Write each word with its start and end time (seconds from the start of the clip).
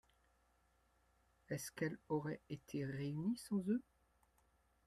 Est-ce 1.49 1.71
qu’elle 1.71 1.99
aurait 2.09 2.41
été 2.49 2.83
réunie 2.85 3.37
sans 3.37 3.59
eux? 3.69 3.83